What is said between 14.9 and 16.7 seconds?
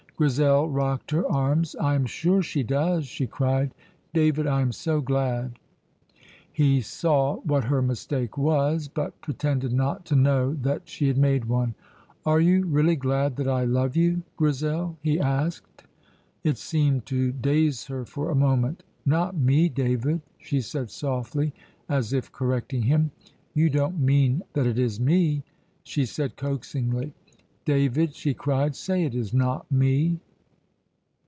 he asked. It